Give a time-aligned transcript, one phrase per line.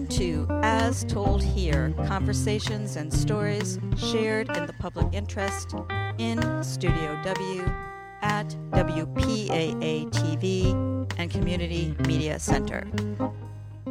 [0.00, 5.74] Welcome to As Told Here conversations and stories shared in the public interest
[6.16, 7.70] in Studio W
[8.22, 12.88] at WPAA TV and Community Media Center.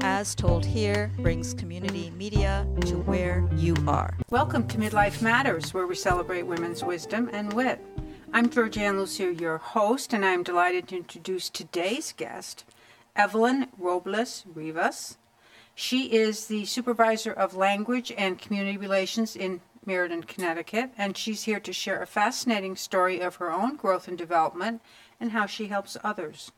[0.01, 4.17] As Told Here brings community media to where you are.
[4.31, 7.85] Welcome to Midlife Matters, where we celebrate women's wisdom and wit.
[8.33, 12.65] I'm Georgianne Lucio, your host, and I'm delighted to introduce today's guest,
[13.15, 15.18] Evelyn Robles Rivas.
[15.79, 21.61] She is the supervisor of language and community relations in Meriden, Connecticut, and she's here
[21.61, 24.81] to share a fascinating story of her own growth and development
[25.21, 26.51] and how she helps others.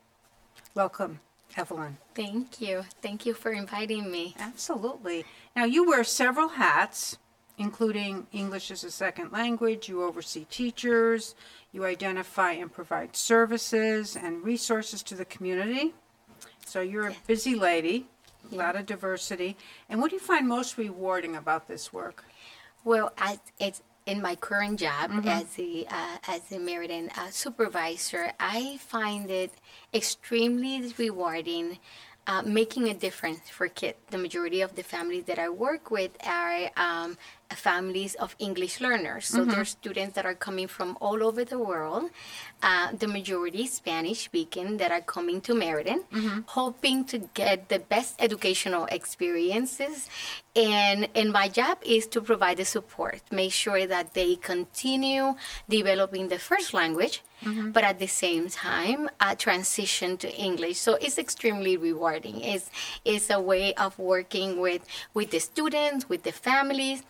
[0.73, 1.19] Welcome,
[1.55, 1.97] Evelyn.
[2.15, 2.83] Thank you.
[3.03, 4.35] Thank you for inviting me.
[4.39, 5.23] Absolutely.
[5.55, 7.19] Now, you wear several hats,
[7.59, 9.87] including English as a second language.
[9.87, 11.35] You oversee teachers,
[11.71, 15.93] you identify and provide services and resources to the community.
[16.65, 18.07] So, you're a busy lady,
[18.51, 19.57] a lot of diversity.
[19.89, 22.23] And what do you find most rewarding about this work?
[22.83, 28.31] Well, I, it's in my current job as a uh, as a Meriden uh, supervisor,
[28.39, 29.53] I find it
[29.93, 31.79] extremely rewarding.
[32.27, 33.97] Uh, making a difference for kids.
[34.11, 37.17] The majority of the families that I work with are um,
[37.55, 39.25] families of English learners.
[39.25, 42.09] So they're students that are coming from all over the world.
[42.63, 46.03] Uh, the majority Spanish speaking that are coming to Meriden,
[46.47, 50.09] hoping to get the best educational experiences.
[50.55, 55.35] And and my job is to provide the support, make sure that they continue
[55.69, 57.23] developing the first language,
[57.73, 60.77] but at the same time uh, transition to English.
[60.77, 62.41] So it's extremely rewarding.
[62.41, 62.69] It's
[63.05, 64.81] it's a way of working with
[65.13, 67.03] with the students, with the families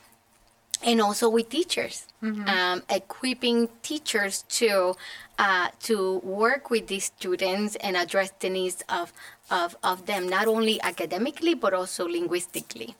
[0.83, 4.95] and also with teachers, um, equipping teachers to
[5.39, 9.11] uh, to work with these students and address the needs of,
[9.49, 12.95] of, of them, not only academically but also linguistically.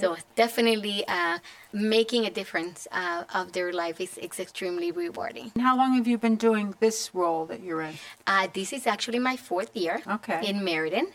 [0.00, 1.38] So definitely uh,
[1.72, 5.50] making a difference uh, of their life is, is extremely rewarding.
[5.56, 7.94] And how long have you been doing this role that you're in?
[8.28, 10.40] Uh, this is actually my fourth year Okay.
[10.48, 11.08] in Meriden.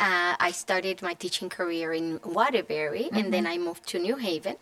[0.00, 4.56] Uh, I started my teaching career in Waterbury, and then I moved to New Haven.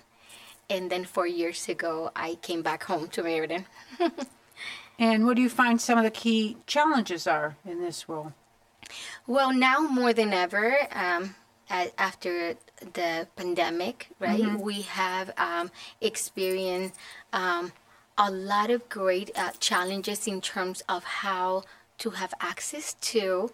[0.71, 3.67] And then four years ago, I came back home to Meriden.
[4.99, 8.33] And what do you find some of the key challenges are in this role?
[9.27, 11.35] Well, now more than ever, um,
[11.69, 12.55] after
[12.93, 16.95] the pandemic, right, we have um, experienced
[17.33, 17.73] um,
[18.19, 21.65] a lot of great uh, challenges in terms of how
[21.99, 23.51] to have access to.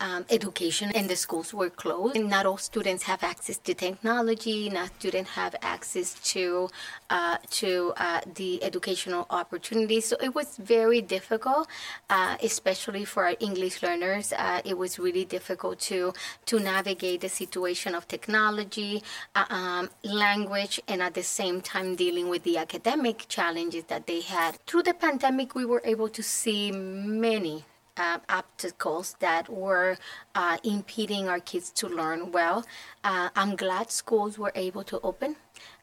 [0.00, 2.16] Um, education and the schools were closed.
[2.16, 6.68] And not all students have access to technology not students have access to
[7.10, 10.04] uh, to uh, the educational opportunities.
[10.06, 11.68] So it was very difficult
[12.10, 14.32] uh, especially for our english learners.
[14.32, 16.12] Uh, it was really difficult to
[16.46, 19.02] to navigate the situation of technology
[19.34, 24.20] uh, um, language and at the same time dealing with the academic challenges that they
[24.20, 24.58] had.
[24.66, 27.64] Through the pandemic we were able to see many
[27.96, 29.96] uh, obstacles that were
[30.34, 32.64] uh, impeding our kids to learn well.
[33.02, 35.36] Uh, I'm glad schools were able to open.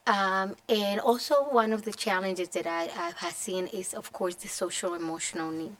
[0.08, 4.36] Um, and also, one of the challenges that I, I have seen is, of course,
[4.36, 5.76] the social emotional need.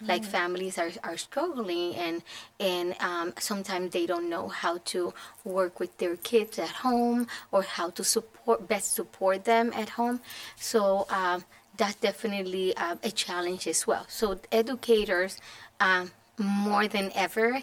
[0.00, 2.22] Like families are, are struggling, and
[2.58, 5.12] and um, sometimes they don't know how to
[5.44, 10.20] work with their kids at home or how to support best support them at home.
[10.56, 11.44] So um,
[11.76, 14.06] that's definitely uh, a challenge as well.
[14.08, 15.40] So educators,
[15.80, 17.60] um, more than ever,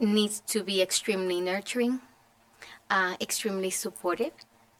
[0.00, 2.00] needs to be extremely nurturing,
[2.90, 4.32] uh, extremely supportive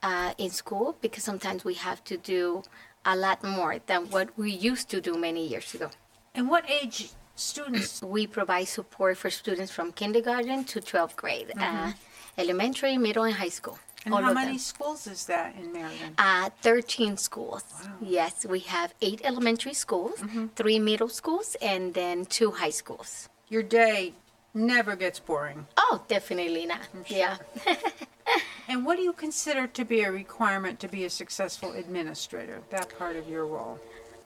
[0.02, 2.62] uh, in school because sometimes we have to do
[3.04, 5.90] a lot more than what we used to do many years ago.
[6.34, 8.02] And what age students?
[8.18, 11.92] We provide support for students from kindergarten to 12th grade, uh,
[12.36, 13.78] elementary, middle, and high school.
[14.04, 14.58] And all how many them.
[14.58, 16.14] schools is that in Meriden?
[16.18, 17.64] Uh, 13 schools.
[18.00, 20.22] Yes, we have eight elementary schools,
[20.56, 23.28] three middle schools, and then two high schools.
[23.48, 24.14] Your day
[24.54, 25.66] never gets boring.
[25.76, 26.80] Oh, definitely not.
[27.06, 27.36] Yeah.
[28.68, 32.60] And what do you consider to be a requirement to be a successful administrator?
[32.68, 33.78] That part of your role.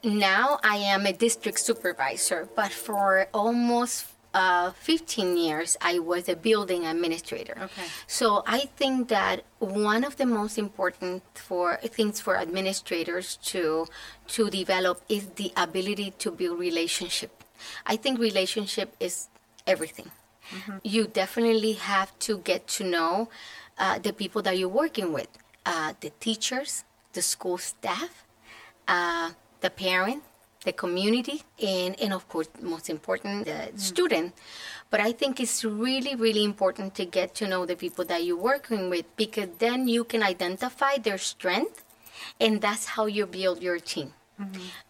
[0.03, 6.35] Now I am a district supervisor, but for almost uh, 15 years I was a
[6.35, 7.55] building administrator.
[7.61, 7.83] Okay.
[8.07, 13.87] So I think that one of the most important for things for administrators to
[14.27, 17.43] to develop is the ability to build relationship.
[17.85, 19.29] I think relationship is
[19.65, 20.11] everything.
[20.83, 23.29] You definitely have to get to know
[23.77, 25.29] uh, the people that you're working with,
[25.65, 26.83] uh, the teachers,
[27.13, 28.25] the school staff,
[28.87, 29.31] uh,
[29.61, 30.23] the parent,
[30.63, 34.33] the community, and, and of course, most important, the student.
[34.89, 38.37] But I think it's really, really important to get to know the people that you're
[38.37, 41.83] working with because then you can identify their strength,
[42.39, 44.13] and that's how you build your team.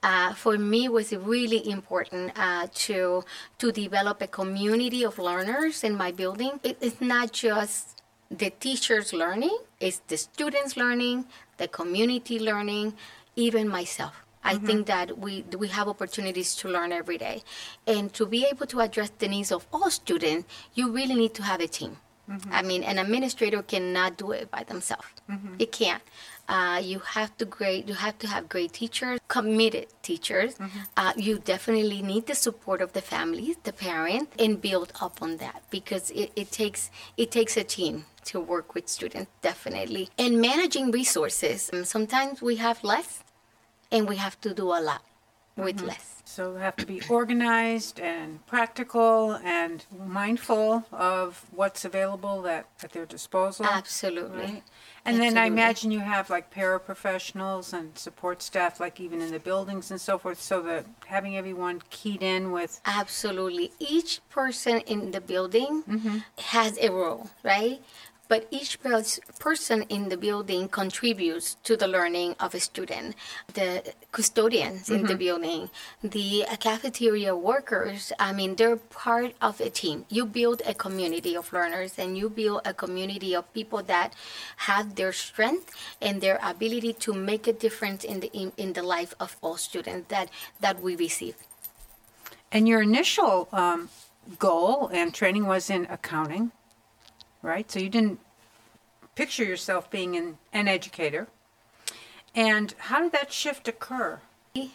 [0.02, 3.24] Uh, for me, it was really important uh, to
[3.58, 6.60] to develop a community of learners in my building.
[6.64, 11.26] It, it's not just the teachers learning; it's the students learning,
[11.58, 12.94] the community learning,
[13.36, 14.23] even myself.
[14.44, 17.38] I think that we we have opportunities to learn every day,
[17.88, 21.44] and to be able to address the needs of all students, you really need to
[21.44, 21.98] have a team.
[22.52, 25.08] I mean, an administrator cannot do it by themselves.
[25.60, 26.02] It can't.
[26.48, 27.88] Uh, you have to great.
[27.90, 30.52] You have to have great teachers, committed teachers.
[30.96, 35.38] Uh, you definitely need the support of the families, the parent, and build up on
[35.38, 40.10] that because it, it takes it takes a team to work with students definitely.
[40.18, 41.70] And managing resources.
[41.74, 43.22] Um, Sometimes we have less,
[43.94, 45.04] and we have to do a lot
[45.56, 45.88] with mm-hmm.
[45.88, 46.10] less.
[46.26, 52.92] So they have to be organized and practical and mindful of what's available at, at
[52.92, 53.66] their disposal.
[53.66, 54.44] Absolutely.
[54.44, 54.64] Right?
[55.06, 59.40] And then I imagine you have like paraprofessionals and support staff, like even in the
[59.40, 63.72] buildings and so forth, so that having everyone keyed in with Absolutely.
[63.80, 66.18] Each person in the building mm-hmm.
[66.40, 67.82] has a role, right?
[68.34, 73.14] But each person in the building contributes to the learning of a student.
[73.54, 75.70] The custodians in the building,
[76.02, 80.06] the cafeteria workers, I mean, they're part of a team.
[80.10, 84.16] You build a community of learners and you build a community of people that
[84.66, 85.70] have their strength
[86.02, 89.58] and their ability to make a difference in the, in, in the life of all
[89.58, 90.30] students that,
[90.60, 91.36] that we receive.
[92.52, 93.90] And your initial um,
[94.40, 96.52] goal and training was in accounting,
[97.44, 97.70] right?
[97.70, 98.20] So you didn't
[99.14, 101.28] picture yourself being an, an educator.
[102.34, 104.22] And how did that shift occur?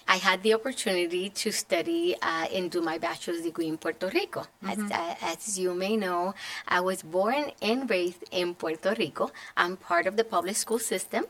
[0.08, 4.42] I had the opportunity to study uh, and do my bachelor's degree in Puerto Rico.
[4.66, 6.34] As, uh, as you may know,
[6.66, 9.30] I was born and raised in Puerto Rico.
[9.56, 11.26] I'm part of the public school system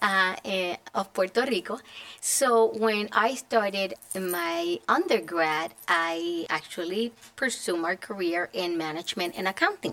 [0.00, 1.80] uh, eh, of Puerto Rico.
[2.18, 9.92] So when I started my undergrad, I actually pursued my career in management and accounting.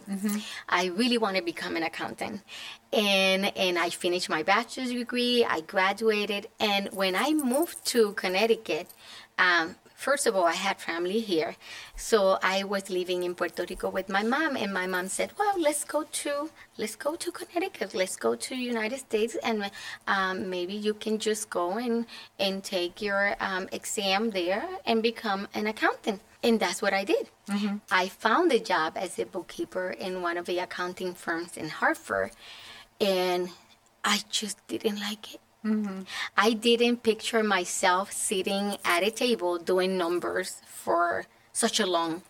[0.69, 2.43] I really want to become an accountant
[2.91, 5.45] and and I finished my bachelor's degree.
[5.45, 8.87] I graduated, and when I moved to Connecticut,
[9.37, 11.55] um, first of all, I had family here,
[11.95, 15.59] so I was living in Puerto Rico with my mom, and my mom said, "Well,
[15.59, 17.93] let's go to let's go to Connecticut.
[17.93, 19.69] Let's go to United States, and
[20.07, 22.05] um, maybe you can just go and
[22.39, 27.29] and take your um, exam there and become an accountant." And that's what I did.
[27.91, 32.31] I found a job as a bookkeeper in one of the accounting firms in Hartford
[32.99, 33.49] and
[34.03, 35.41] I just didn't like it.
[35.65, 36.01] Mm-hmm.
[36.37, 42.23] I didn't picture myself sitting at a table doing numbers for such a long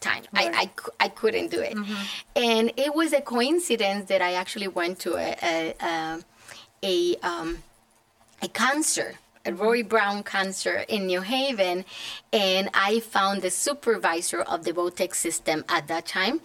[0.00, 0.24] time.
[0.32, 0.70] I,
[1.00, 1.74] I, I couldn't do it.
[1.74, 2.02] Mm-hmm.
[2.36, 6.20] And it was a coincidence that I actually went to a, a, a,
[6.82, 7.58] a, um,
[8.40, 9.16] a concert.
[9.44, 9.62] A mm-hmm.
[9.62, 11.84] Roy Brown concert in New Haven,
[12.32, 16.40] and I found the supervisor of the Votech system at that time,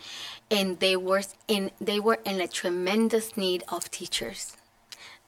[0.51, 4.57] and they were in they were in a tremendous need of teachers.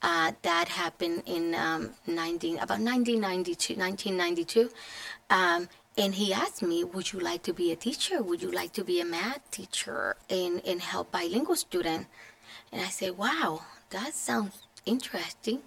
[0.04, 4.70] Uh, that happened in um, 19, about 1992, 1992.
[5.30, 8.22] Um, and he asked me, would you like to be a teacher?
[8.22, 12.10] Would you like to be a math teacher and, and help bilingual students?
[12.74, 13.62] And I said, wow,
[13.92, 15.60] that sounds interesting.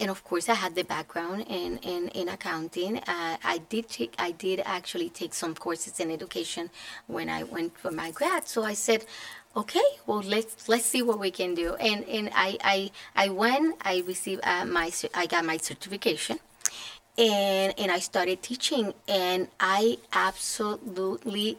[0.00, 2.98] And of course, I had the background in, in, in accounting.
[2.98, 6.70] Uh, I did take, I did actually take some courses in education
[7.06, 8.48] when I went for my grad.
[8.48, 9.04] So I said,
[9.56, 11.74] okay, well let's let's see what we can do.
[11.74, 13.76] And and I I, I went.
[13.82, 16.38] I received uh, my I got my certification.
[17.18, 21.58] And, and I started teaching, and I absolutely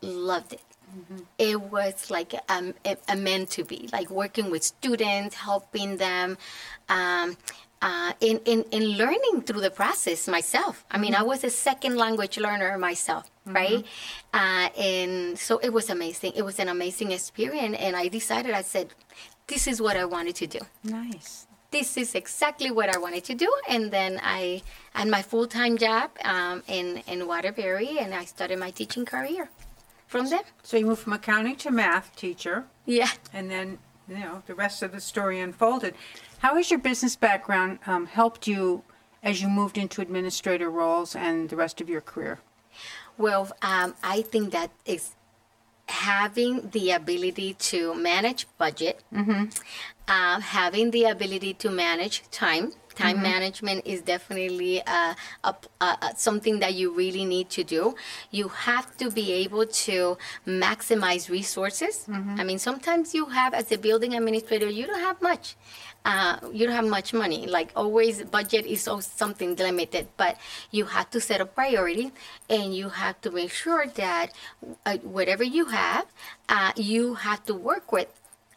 [0.00, 0.60] loved it
[1.38, 6.38] it was like um, a, a meant to be like working with students helping them
[6.88, 7.36] um,
[7.82, 10.84] uh, in, in, in learning through the process myself.
[10.90, 13.84] I mean i was a second language learner myself right?
[14.34, 16.32] Uh, and so it was amazing.
[16.34, 18.88] It was an amazing experience and i decided i said
[19.46, 20.60] this is what i wanted to do.
[20.82, 21.46] Nice.
[21.70, 23.52] this is exactly what I wanted to do.
[23.68, 24.62] And then I
[24.94, 29.50] had my full time job um, in, in Waterbury and I started my teaching career
[30.06, 30.42] from there.
[30.62, 33.10] So you moved from accounting to math teacher, Yeah.
[33.32, 35.94] and then you know the rest of the story unfolded.
[36.38, 38.82] How has your business background um, helped you
[39.22, 42.38] as you moved into administrator roles and the rest of your career?
[43.18, 45.12] Well, um, I think that is
[45.88, 49.02] having the ability to manage budget,
[50.08, 56.60] uh, having the ability to manage time, Time management is definitely uh, a, a, something
[56.60, 57.94] that you really need to do.
[58.30, 62.06] You have to be able to maximize resources.
[62.40, 65.56] I mean, sometimes you have, as a building administrator, you don't have much.
[66.06, 67.46] Uh, you don't have much money.
[67.46, 70.38] Like always, budget is always something limited, but
[70.70, 72.12] you have to set a priority
[72.48, 74.32] and you have to make sure that
[74.86, 76.06] uh, whatever you have,
[76.48, 78.08] uh, you have to work with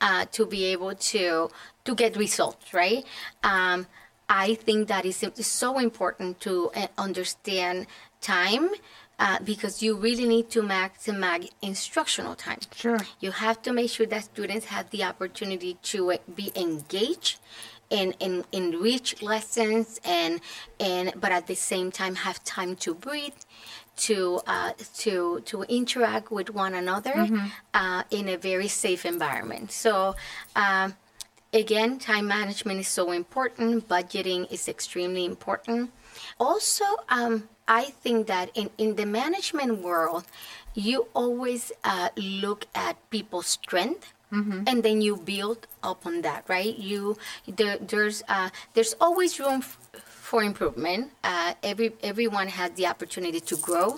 [0.02, 1.50] uh, to be able to
[1.86, 3.04] to get results, right?
[3.44, 3.88] Um,
[4.30, 7.88] I think that is so important to uh, understand
[8.22, 8.70] time
[9.18, 12.60] uh, because you really need to maximize instructional time.
[12.74, 13.00] Sure.
[13.20, 17.40] You have to make sure that students have the opportunity to uh, be engaged
[17.92, 20.42] and, and enrich lessons and
[20.80, 23.34] and but at the same time have time to breathe
[23.98, 27.28] to uh, to to interact with one another
[27.74, 30.16] uh, in a very safe environment so
[30.56, 30.94] um,
[31.54, 33.88] again time management is so important.
[33.88, 35.92] Budgeting is extremely important.
[36.40, 40.26] Also um, i think that in, in the management world
[40.74, 44.14] you always uh, look at people's strength
[44.68, 46.78] and then you build upon that right?
[46.78, 51.12] You there, there's uh, there's always room f- for improvement.
[51.24, 53.98] Uh, every everyone has the opportunity to grow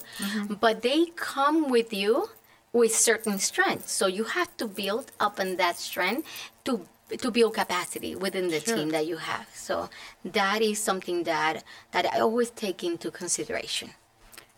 [0.61, 2.29] but they come with you
[2.73, 3.91] with certain strengths.
[3.91, 6.25] So you have to build upon that strength
[6.65, 8.75] to to build capacity within the Sure.
[8.75, 9.89] team that you have so
[10.23, 13.89] that is something that that i always take into consideration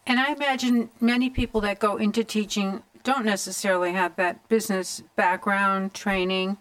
[0.06, 5.94] And I imagine many people that go into teaching don't necessarily have that business background
[5.94, 6.58] training.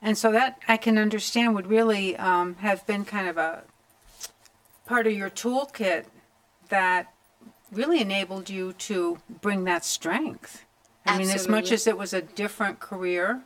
[0.00, 3.64] And so that I can understand would really um, have been kind of a
[4.86, 6.04] part of your toolkit
[6.70, 7.12] that
[7.72, 10.64] really enabled you to bring that strength.
[11.04, 13.42] I mean, as much as it was a different career,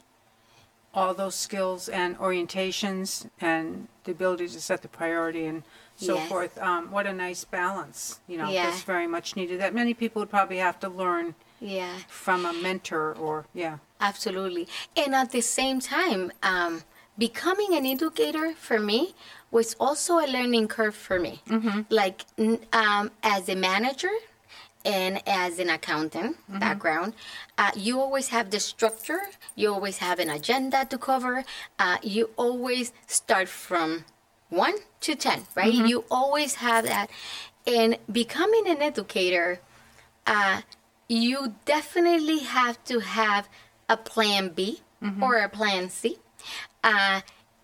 [0.93, 5.63] all those skills and orientations and the ability to set the priority and
[5.97, 6.29] so Yes.
[6.29, 6.59] forth.
[6.59, 8.67] Um, what a nice balance, you know, Yeah.
[8.71, 9.61] that's very much needed.
[9.61, 13.79] That many people would probably have to learn yeah from a mentor or, yeah.
[14.01, 14.67] Absolutely.
[14.97, 16.85] And at the same time, um,
[17.19, 19.15] becoming an educator for me
[19.51, 21.43] was also a learning curve for me.
[21.91, 24.11] Like n- um, as a manager
[24.85, 27.15] and as an accountant background,
[27.59, 29.21] uh, you always have the structure,
[29.55, 31.45] you always have an agenda to cover,
[31.79, 34.05] uh, you always start from
[34.49, 35.73] one to 10, right?
[35.89, 37.11] You always have that.
[37.67, 39.61] And becoming an educator,
[40.27, 40.63] uh,
[41.09, 43.49] you definitely have to have
[43.89, 44.81] a plan B
[45.23, 46.19] or a plan C.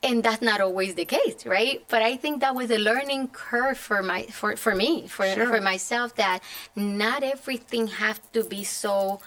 [0.02, 1.82] And that's not always the case, right?
[1.88, 5.46] But I think that was a learning curve for my for, for me, for Sure.
[5.46, 6.40] for myself that
[6.76, 9.20] not everything have to be so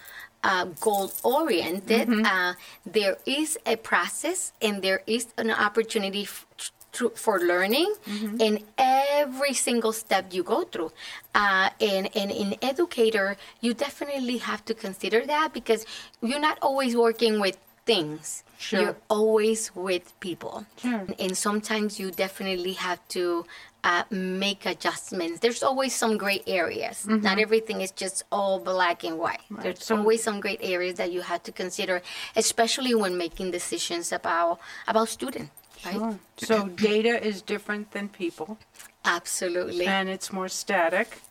[0.43, 2.07] uh, goal oriented.
[2.25, 2.53] Uh,
[2.85, 6.45] there is a process and there is an opportunity f-
[6.93, 7.93] to, for learning
[8.39, 10.91] in every single step you go through.
[11.35, 15.85] Uh, and, and in educator, you definitely have to consider that because
[16.21, 18.43] you're not always working with things.
[18.57, 18.81] Sure.
[18.81, 20.65] You're always with people.
[20.81, 21.05] Sure.
[21.17, 23.45] And sometimes you definitely have to
[23.86, 25.39] uh, make adjustments.
[25.39, 27.07] There's always some gray areas.
[27.07, 29.39] Not everything is just all black and white.
[29.50, 32.01] There's So- always some great areas that you have to consider,
[32.36, 35.51] especially when making decisions about about students.
[35.86, 35.95] Right?
[35.95, 36.19] Sure.
[36.38, 38.57] So data is different than people.
[39.05, 39.86] Absolutely.
[39.88, 41.21] and it's more static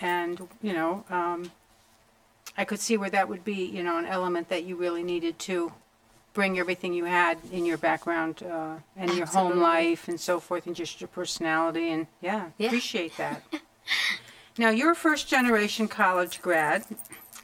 [0.00, 1.52] and you know um,
[2.56, 5.38] i could see where that would be you know an element that you really needed
[5.38, 5.72] to
[6.32, 9.60] bring everything you had in your background uh, and your home Absolutely.
[9.62, 12.66] life and so forth and just your personality and yeah, Yeah.
[12.68, 13.42] appreciate that
[14.58, 16.84] now you're a first generation college grad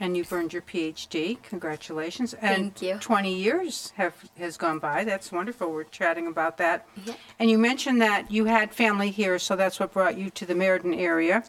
[0.00, 2.99] and you've earned your phd congratulations and Thank you.
[2.99, 7.14] 20 years have has gone by that's wonderful we're chatting about that Yeah.
[7.38, 10.55] and you mentioned that you had family here, so that's what brought you to the
[10.55, 11.45] Meriden area.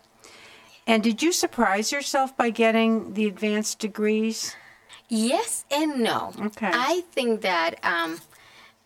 [0.87, 4.55] And did you surprise yourself by getting the advanced degrees?
[5.09, 6.31] Yes and no.
[6.47, 6.69] Okay.
[6.73, 8.19] I think that um,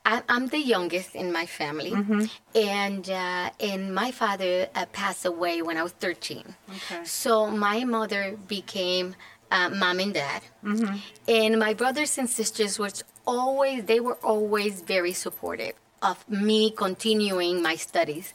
[0.05, 2.25] I, I'm the youngest in my family, Mm-hmm.
[2.55, 6.43] and uh, and my father uh, passed away when I was 13.
[6.69, 7.03] Okay.
[7.05, 9.15] So my mother became
[9.51, 10.95] uh, mom and dad, Mm-hmm.
[11.27, 12.89] and my brothers and sisters were
[13.25, 15.73] always they were always very supportive
[16.05, 18.27] of me continuing my studies.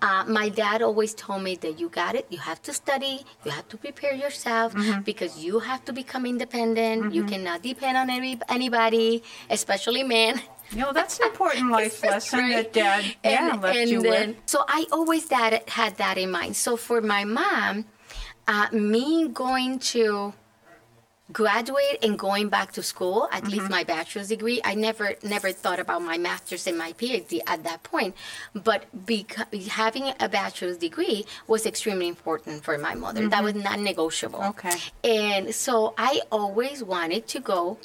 [0.00, 3.50] Uh, my dad always told me that you got it, you have to study, you
[3.50, 5.00] have to prepare yourself Mm-hmm.
[5.10, 7.12] because you have to become independent.
[7.16, 10.40] You cannot depend on any, anybody, especially men.
[10.70, 12.54] You know, that's an important life lesson Right.
[12.56, 14.36] that dad yeah, And- left and you then- with.
[14.46, 16.54] So I always that had that in mind.
[16.56, 17.86] So for my mom,
[18.48, 20.32] uh, me going to
[21.32, 24.60] graduate and going back to school, at least my bachelor's degree.
[24.64, 28.14] I never never thought about my master's and my PhD at that point,
[28.54, 33.28] but beca- having a bachelor's degree was extremely important for my mother.
[33.28, 34.42] That was non-negotiable.
[34.44, 34.76] Okay.
[35.02, 37.78] And so I always wanted to go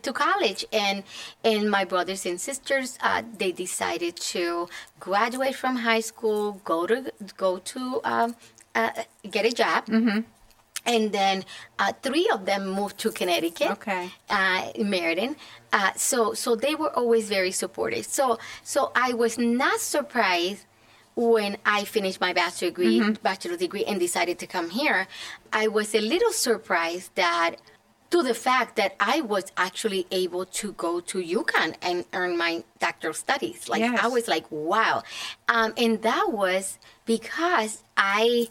[0.00, 1.04] to college and
[1.44, 4.66] and my brothers and sisters uh, they decided to
[4.98, 8.34] graduate from high school go to go to um,
[8.74, 8.90] uh,
[9.30, 9.84] get a job
[10.84, 11.44] and then
[11.78, 14.10] uh, three of them moved to Connecticut, Okay.
[14.30, 15.36] uh, in Meriden.
[15.72, 18.04] Uh, so so they were always very supportive.
[18.06, 20.66] So so I was not surprised
[21.14, 25.06] when I finished my bachelor degree, bachelor degree, and decided to come here.
[25.52, 27.56] I was a little surprised that
[28.10, 32.62] to the fact that I was actually able to go to UConn and earn my
[32.78, 33.68] doctoral studies.
[33.68, 35.02] Like I was like, wow,
[35.48, 38.48] um, and that was because I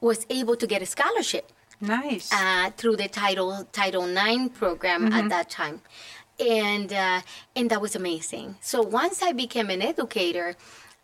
[0.00, 1.52] was able to get a scholarship
[1.86, 2.32] Nice.
[2.32, 5.80] uh, through the Title Title IX program at that time,
[6.38, 7.20] and uh,
[7.56, 8.56] and that was amazing.
[8.60, 10.56] So once I became an educator.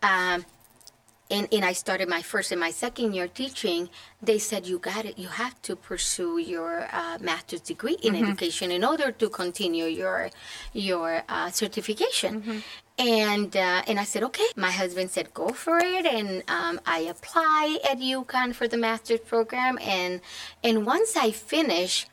[0.03, 0.45] Um,
[1.31, 3.89] and, and I started my first and my second year teaching,
[4.21, 5.17] they said you got it.
[5.17, 10.29] You have to pursue your uh, master's degree in education in order to continue your
[10.73, 12.63] your uh, certification.
[13.01, 14.45] And uh, and I said okay.
[14.55, 19.21] My husband said go for it, and um, I apply at UConn for the master's
[19.21, 19.79] program.
[19.81, 20.21] And
[20.63, 22.05] and once I finish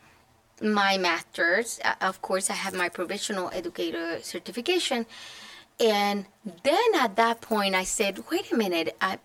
[0.62, 5.04] my master's, uh, of course, I have my provisional educator certification.
[5.78, 6.24] And
[6.64, 9.18] then at that point, I said, wait a minute, I,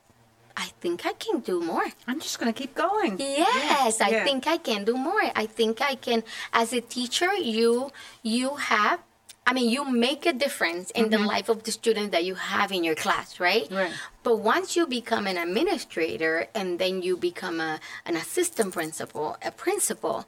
[0.55, 1.85] I think I can do more.
[2.07, 3.17] I'm just going to keep going.
[3.19, 4.23] Yes, I yeah.
[4.23, 5.21] think I can do more.
[5.35, 6.23] I think I can.
[6.51, 7.91] As a teacher, you
[8.21, 8.99] you have.
[9.45, 12.71] I mean, you make a difference in the life of the students that you have
[12.71, 13.65] in your class, right?
[13.65, 13.75] Mm-hmm.
[13.75, 13.91] Right.
[14.23, 19.51] But once you become an administrator and then you become a, an assistant principal, a
[19.51, 20.25] principal,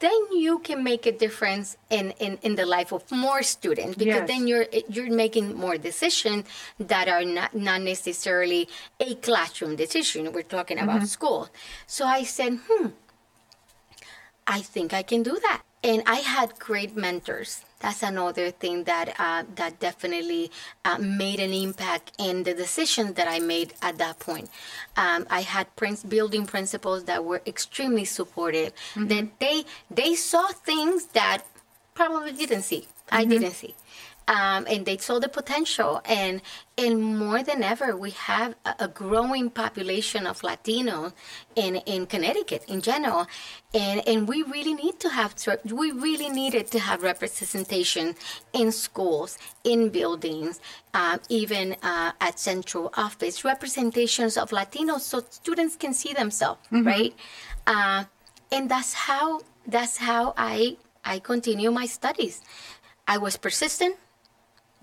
[0.00, 4.22] then you can make a difference in, in, in the life of more students because
[4.22, 4.28] Yes.
[4.28, 6.44] then you're you're making more decisions
[6.78, 8.68] that are not, not necessarily
[8.98, 10.32] a classroom decision.
[10.32, 11.48] We're talking about school.
[11.86, 12.88] So I said, hmm,
[14.46, 15.62] I think I can do that.
[15.84, 17.62] And I had great mentors.
[17.82, 20.50] That's another thing that uh, that definitely
[20.84, 24.48] uh, made an impact in the decisions that I made at that point.
[24.96, 28.72] Um, I had prince, building principals that were extremely supportive.
[28.94, 31.42] That they they saw things that
[31.94, 32.86] probably didn't see.
[33.10, 33.74] I didn't see.
[34.28, 36.00] Um, and they saw the potential.
[36.04, 36.40] And
[36.78, 41.12] and more than ever we have a, a growing population of Latinos
[41.54, 43.26] in in Connecticut in general.
[43.74, 48.14] And and we really need to have we really needed to have representation
[48.52, 50.60] in schools in buildings
[50.94, 53.44] um, even uh, at central office.
[53.44, 57.14] Representations of Latinos so students can see themselves right?
[57.66, 58.04] Uh,
[58.50, 62.42] and that's how that's how I I continue my studies.
[63.06, 63.96] I was persistent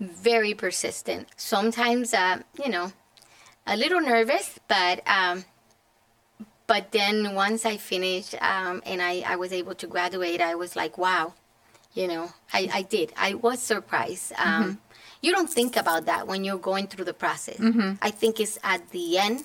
[0.00, 1.28] very persistent.
[1.36, 2.92] Sometimes, uh, you know,
[3.66, 5.44] a little nervous, but um,
[6.66, 10.74] but then once I finished um, and I, I was able to graduate, I was
[10.76, 11.34] like, wow,
[11.94, 13.12] you know, I, I did.
[13.16, 14.32] I was surprised.
[14.38, 14.78] Um,
[15.22, 17.58] You don't think about that when you're going through the process.
[17.58, 18.00] Mm-hmm.
[18.00, 19.44] I think it's at the end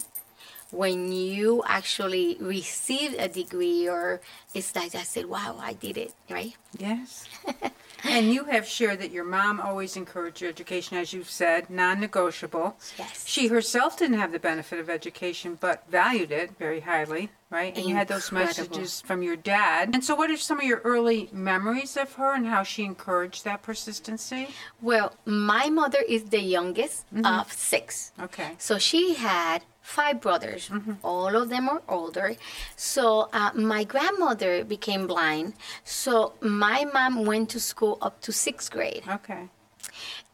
[0.72, 4.22] when you actually receive a degree or
[4.54, 6.56] it's like I said, wow, I did it, right?
[6.78, 7.26] Yes.
[8.08, 12.00] and you have shared that your mom always encouraged your education, as you've said, non
[12.00, 12.78] negotiable.
[12.98, 13.28] Yes.
[13.28, 17.76] She herself didn't have the benefit of education, but valued it very highly, right?
[17.76, 19.92] And you had those messages from your dad.
[19.94, 23.46] And so, what are some of your early memories of her and how she encouraged
[23.46, 24.50] that persistency?
[24.82, 27.26] Well, my mother is the youngest mm-hmm.
[27.26, 28.12] of six.
[28.20, 28.52] Okay.
[28.58, 30.70] So she had five brothers.
[31.04, 32.36] All of them are older.
[32.76, 35.54] So uh, my grandmother became blind.
[35.84, 39.04] So my mom went to school up to sixth grade.
[39.08, 39.48] Okay.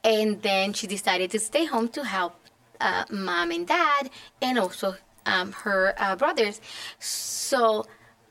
[0.03, 2.33] And then she decided to stay home to help
[2.79, 4.09] uh, mom and dad
[4.41, 6.61] and also um, her uh, brothers.
[6.99, 7.85] So,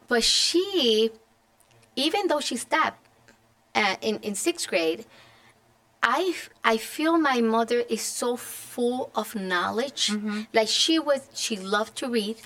[0.09, 1.11] but she,
[1.95, 3.07] even though she stopped
[3.75, 5.05] uh, in, in sixth grade,
[6.03, 6.35] I,
[6.65, 10.11] I feel my mother is so full of knowledge.
[10.53, 12.37] Like she was, she loved to read.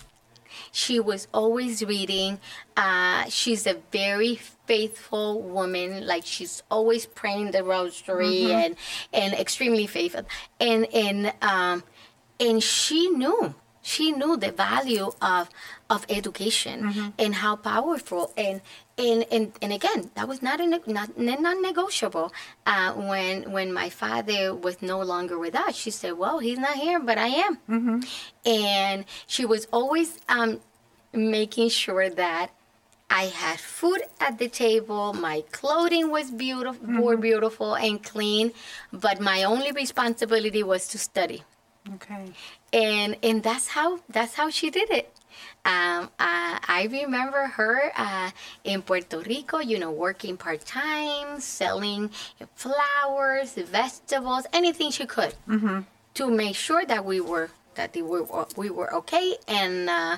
[0.73, 2.39] She was always reading.
[2.77, 4.37] Uh, she's a very
[4.67, 6.07] faithful woman.
[6.07, 8.77] Like she's always praying the rosary and
[9.13, 10.23] and extremely faithful.
[10.61, 11.83] And and um,
[12.39, 15.45] and she knew she knew the value of
[15.95, 16.79] of education
[17.19, 18.61] and how powerful and
[18.97, 22.33] and and, and again that was not a, not non negotiable
[22.67, 26.77] uh, when when my father was no longer with us she said well he's not
[26.77, 27.59] here but i am
[28.47, 30.61] and she was always um,
[31.13, 32.51] making sure that
[33.11, 35.13] I had food at the table.
[35.13, 38.53] My clothing was beautiful, more beautiful and clean,
[38.93, 41.43] but my only responsibility was to study.
[41.95, 42.33] Okay.
[42.73, 45.13] And and that's how that's how she did it.
[45.65, 48.31] Um, uh, I remember her uh,
[48.63, 52.11] in Puerto Rico, you know, working part time, selling
[52.55, 55.35] flowers, vegetables, anything she could
[56.15, 60.17] to make sure that we were that we were we were okay and uh,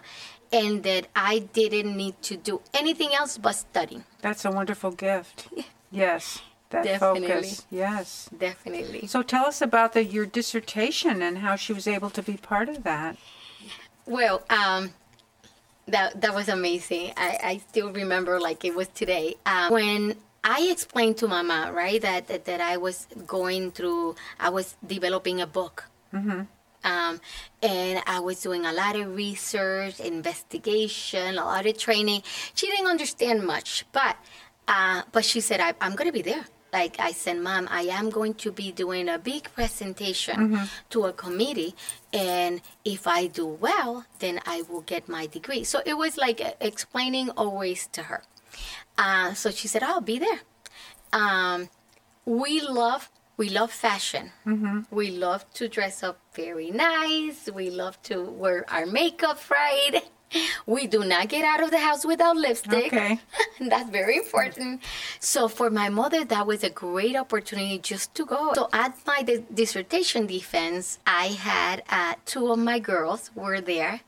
[0.52, 4.02] and that I didn't need to do anything else but study.
[4.20, 5.48] That's a wonderful gift.
[5.92, 6.40] Yes.
[6.70, 7.28] That Definitely.
[7.28, 7.66] focus.
[7.70, 8.28] Yes.
[8.36, 9.06] Definitely.
[9.06, 12.68] So tell us about the, your dissertation and how she was able to be part
[12.68, 13.16] of that.
[14.04, 14.90] Well, um,
[15.86, 17.12] that that was amazing.
[17.16, 19.36] I, I still remember like it was today.
[19.46, 24.50] Um, when I explained to Mama, right, that, that that I was going through, I
[24.50, 25.84] was developing a book.
[26.84, 27.20] Um,
[27.62, 32.22] and I was doing a lot of research, investigation, a lot of training.
[32.54, 34.16] She didn't understand much, but
[34.66, 37.84] uh, but she said, I, "I'm going to be there." Like I said, Mom, I
[37.98, 40.36] am going to be doing a big presentation
[40.90, 41.74] to a committee,
[42.12, 45.64] and if I do well, then I will get my degree.
[45.64, 48.20] So it was like explaining always to her.
[48.98, 50.40] Uh, so she said, "I'll be there."
[51.14, 51.70] Um,
[52.26, 53.08] we love
[53.38, 54.32] we love fashion.
[54.90, 57.48] We love to dress up very nice.
[57.60, 59.94] We love to wear our makeup right.
[60.66, 62.92] We do not get out of the house without lipstick.
[62.92, 63.20] Okay.
[63.60, 64.82] That's very important.
[65.20, 68.52] So for my mother, that was a great opportunity just to go.
[68.54, 74.00] So at my di- dissertation defense, I had uh, two of my girls were there.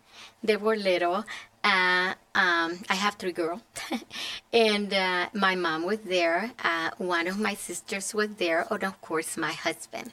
[0.42, 1.24] They were little.
[1.64, 3.60] Uh, um, I have three girls,
[4.52, 6.52] and uh, my mom was there.
[6.62, 10.12] Uh, one of my sisters was there, and of course my husband.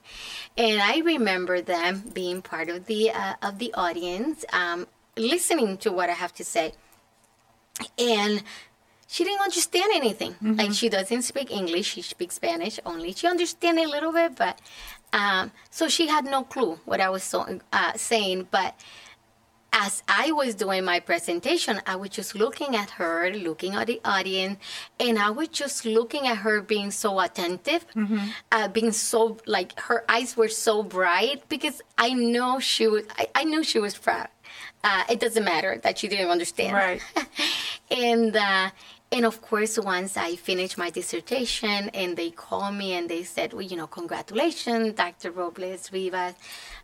[0.57, 4.87] And I remember them being part of the uh, of the audience, um,
[5.17, 6.73] listening to what I have to say.
[7.97, 8.43] And
[9.07, 10.35] she didn't understand anything.
[10.41, 13.13] Like she doesn't speak English; she speaks Spanish only.
[13.13, 14.59] She understand a little bit, but
[15.13, 18.47] um, so she had no clue what I was so, uh, saying.
[18.49, 18.79] But
[19.71, 23.99] as I was doing my presentation, I was just looking at her, looking at the
[24.05, 24.57] audience,
[24.99, 27.85] and I was just looking at her being so attentive,
[28.51, 33.03] uh, being so like her eyes were so bright because I know she was.
[33.17, 34.29] I, I knew she was proud.
[34.87, 36.73] Uh, it doesn't matter that she didn't understand.
[36.75, 37.01] Right.
[37.91, 38.69] and uh,
[39.11, 43.47] and of course, once I finished my dissertation, and they called me and they said,
[43.53, 45.31] "Well, you know, congratulations, Dr.
[45.31, 46.35] Robles Rivas."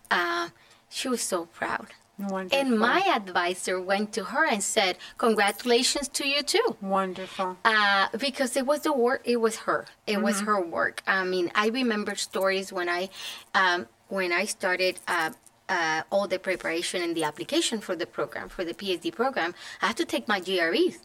[0.09, 0.49] Uh,
[0.89, 1.87] she was so proud.
[2.19, 2.59] Wonderful.
[2.59, 7.57] And my advisor went to her and said, "Congratulations to you too." Wonderful.
[7.65, 9.21] uh, because it was the work.
[9.25, 9.85] It was her.
[10.07, 11.01] It was her work.
[11.07, 13.09] I mean, I remember stories when I,
[13.55, 15.31] um, when I started uh,
[15.75, 19.51] uh, all the preparation and the application for the program for the PhD program.
[19.81, 20.97] I had to take my GREs,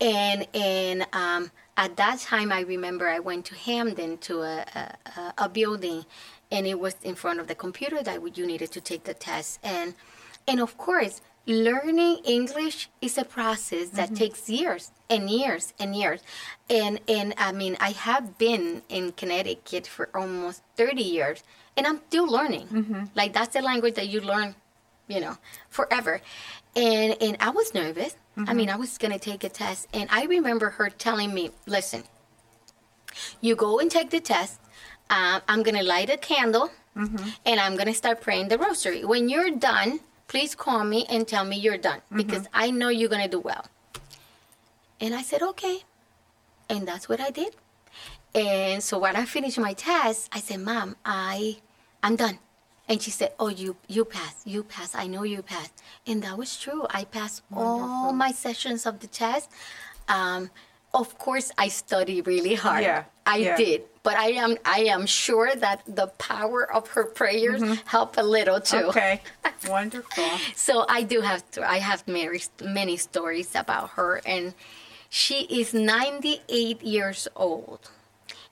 [0.00, 1.42] and and um,
[1.84, 4.82] at that time, I remember I went to Hamden to a, a,
[5.20, 6.00] a- a building,
[6.54, 9.50] and it was in front of the computer that you needed to take the test,
[9.62, 9.88] and
[10.50, 11.16] and of course,
[11.46, 14.14] learning English is a process that mm-hmm.
[14.14, 16.20] takes years and years and years.
[16.68, 21.42] And and I mean, I have been in Connecticut for almost 30 years
[21.76, 22.68] and I'm still learning.
[22.68, 23.04] Mm-hmm.
[23.14, 24.54] Like that's the language that you learn,
[25.08, 25.36] you know,
[25.68, 26.20] forever.
[26.76, 28.16] And and I was nervous.
[28.36, 28.76] I mean, mm-hmm.
[28.76, 32.04] I was going to take a test and I remember her telling me, "Listen,
[33.40, 34.60] you go and take the test.
[35.10, 36.70] Um, I'm going to light a candle
[37.44, 39.04] and I'm going to start praying the rosary.
[39.04, 43.08] When you're done, please call me and tell me you're done because I know you're
[43.08, 43.66] going to do well.
[45.00, 45.80] And I said, okay.
[46.68, 47.56] And that's what I did.
[48.32, 51.56] And so when I finished my test, I said, Mom, I,
[52.00, 52.38] I'm done.
[52.88, 54.46] And she said, Oh, you, you passed.
[54.46, 54.94] You passed.
[54.94, 55.82] I know you passed.
[56.06, 56.86] And that was true.
[56.90, 59.50] I passed all my sessions of the test.
[60.08, 60.50] Um,
[60.92, 62.82] of course, I study really hard.
[62.82, 63.56] Yeah, I yeah.
[63.56, 63.82] did.
[64.02, 68.60] But I am, I am sure that the power of her prayers helped a little
[68.60, 68.76] too.
[68.76, 68.88] Mm-hmm.
[68.88, 69.20] Okay.
[69.68, 70.24] Wonderful.
[70.56, 74.54] So I do have to, I have many, many stories about her, and
[75.10, 77.90] she is 98 years old,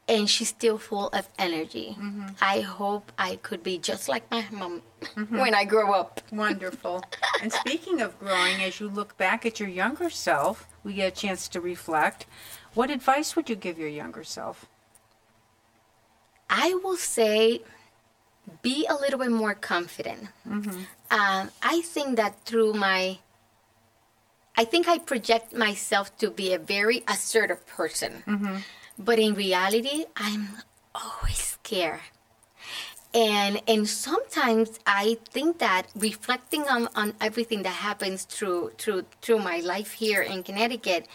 [0.07, 1.97] and she's still full of energy.
[2.43, 4.83] I hope I could be just like my mom
[5.31, 6.21] when I grow up.
[6.33, 7.05] Wonderful.
[7.43, 11.15] And speaking of growing, as you look back at your younger self, we get a
[11.15, 12.25] chance to reflect.
[12.73, 14.65] What advice would you give your younger self?
[16.49, 17.61] I will say,
[18.63, 20.29] be a little bit more confident.
[21.11, 23.19] Um, I think that through my,
[24.57, 28.23] I think I project myself to be a very assertive person,
[28.99, 30.49] but in reality, I'm
[30.95, 32.01] always scared.
[33.15, 39.39] And and sometimes I think that reflecting on, on everything that happens through through through
[39.39, 41.09] my life here in Connecticut,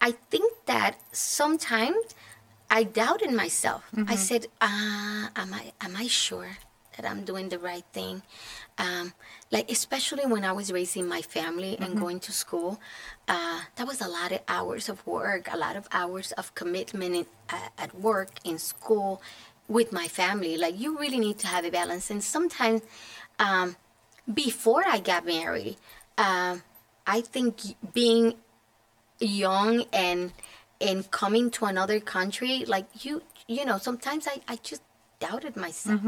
[0.00, 2.14] I think that sometimes
[2.70, 3.82] I doubted myself.
[4.06, 6.58] I said, uh, "Am I am I sure
[6.96, 8.22] that I'm doing the right thing?"
[8.78, 9.12] Um,
[9.50, 12.80] like especially when I was raising my family and going to school,
[13.28, 17.14] uh, that was a lot of hours of work, a lot of hours of commitment
[17.14, 19.20] in, uh, at work, in school,
[19.70, 20.58] with my family.
[20.58, 22.10] Like you really need to have a balance.
[22.10, 22.82] And sometimes,
[23.38, 23.76] um,
[24.44, 25.76] before I got married,
[26.18, 26.62] um,
[27.06, 27.54] I think
[27.94, 28.34] being
[29.18, 30.32] young and
[30.80, 34.82] and coming to another country, like you, you know, sometimes I, I just
[35.20, 36.00] doubted myself.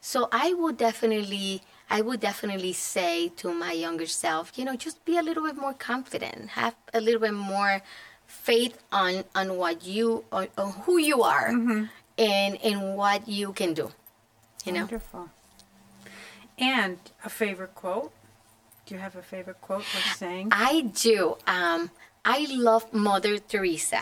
[0.00, 5.04] So I would definitely, I would definitely say to my younger self, you know, just
[5.04, 7.82] be a little bit more confident, have a little bit more
[8.26, 11.50] faith on on what you, on, on who you are,
[12.18, 13.90] and and what you can do.
[14.64, 14.80] You know.
[14.80, 15.30] Wonderful.
[16.58, 18.12] And a favorite quote?
[18.86, 20.48] Do you have a favorite quote or saying?
[20.52, 21.36] I do.
[21.46, 21.90] Um,
[22.24, 24.00] I love Mother Teresa.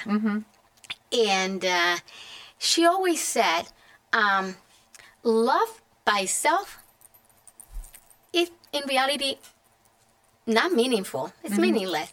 [1.12, 1.96] And uh,
[2.58, 3.64] she always said,
[4.12, 4.56] um,
[5.22, 6.78] love by self
[8.32, 9.36] is in reality
[10.46, 11.32] not meaningful.
[11.42, 12.12] It's meaningless.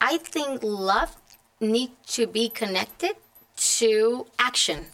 [0.00, 1.16] I think love
[1.60, 3.16] needs to be connected
[3.56, 4.86] to action.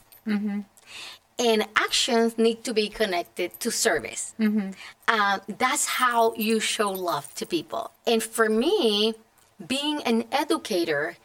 [1.38, 4.34] And actions need to be connected to service.
[5.06, 7.92] Um, that's how you show love to people.
[8.06, 9.14] And for me,
[9.64, 11.16] being an educator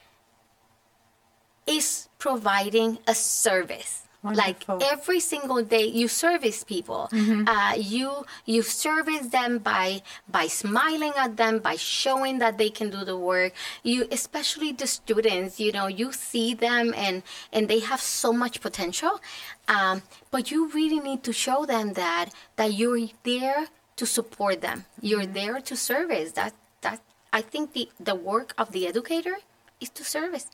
[1.65, 4.02] is providing a service.
[4.23, 4.77] Wonderful.
[4.77, 7.09] Like every single day, you service people.
[7.12, 12.89] Uh, you you service them by by smiling at them, by showing that they can
[12.89, 13.51] do the work.
[13.83, 18.62] You, especially the students, you know, you see them and and they have so much
[18.62, 19.19] potential,
[19.67, 24.86] um, but you really need to show them that that you're there to support them.
[25.01, 26.31] You're there to service.
[26.31, 27.01] That that
[27.33, 29.36] I think the the work of the educator
[29.81, 30.47] is to service.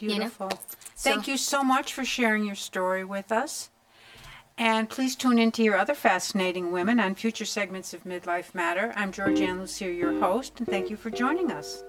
[0.00, 0.14] Know?
[0.14, 0.48] Beautiful.
[0.96, 3.70] Thank So- you so much for sharing your story with us.
[4.56, 8.92] And please tune in to your other fascinating women on future segments of Midlife Matter.
[8.94, 11.82] I'm Georgianne Lucier, your host, and thank you for joining us.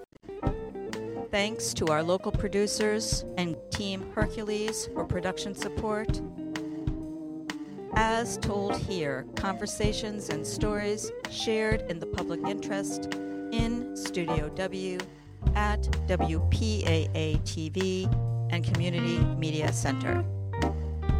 [1.29, 6.21] Thanks to our local producers and Team Hercules for production support.
[7.93, 13.13] As told here, conversations and stories shared in the public interest
[13.51, 14.97] in Studio W
[15.55, 18.08] at WPAA TV
[18.51, 20.23] and Community Media Center.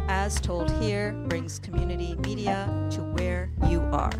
[0.08, 4.12] As told here brings community media to where you are.